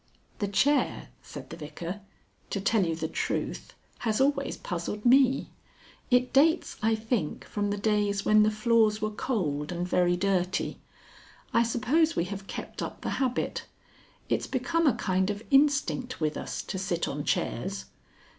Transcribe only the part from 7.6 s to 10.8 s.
the days when the floors were cold and very dirty.